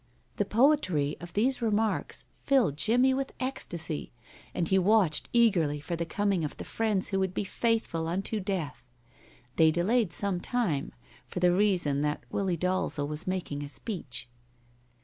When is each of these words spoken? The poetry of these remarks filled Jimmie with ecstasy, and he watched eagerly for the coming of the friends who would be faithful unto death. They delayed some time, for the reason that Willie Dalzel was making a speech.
The 0.37 0.45
poetry 0.45 1.15
of 1.21 1.33
these 1.33 1.61
remarks 1.61 2.25
filled 2.39 2.75
Jimmie 2.75 3.13
with 3.13 3.33
ecstasy, 3.39 4.11
and 4.51 4.67
he 4.67 4.79
watched 4.79 5.29
eagerly 5.31 5.79
for 5.79 5.95
the 5.95 6.07
coming 6.07 6.43
of 6.43 6.57
the 6.57 6.63
friends 6.63 7.09
who 7.09 7.19
would 7.19 7.35
be 7.35 7.43
faithful 7.43 8.07
unto 8.07 8.39
death. 8.39 8.83
They 9.57 9.69
delayed 9.69 10.11
some 10.11 10.39
time, 10.39 10.91
for 11.27 11.39
the 11.39 11.53
reason 11.53 12.01
that 12.01 12.23
Willie 12.31 12.57
Dalzel 12.57 13.07
was 13.07 13.27
making 13.27 13.61
a 13.61 13.69
speech. 13.69 14.27